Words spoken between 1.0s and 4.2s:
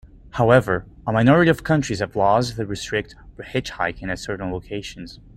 a minority of countries have laws that restrict hitchhiking at